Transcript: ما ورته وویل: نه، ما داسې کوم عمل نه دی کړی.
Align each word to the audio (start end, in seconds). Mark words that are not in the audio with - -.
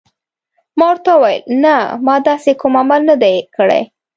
ما 0.77 0.83
ورته 0.91 1.11
وویل: 1.15 1.43
نه، 1.63 1.75
ما 2.05 2.15
داسې 2.29 2.51
کوم 2.61 2.73
عمل 2.81 3.01
نه 3.09 3.15
دی 3.23 3.35
کړی. 3.55 3.81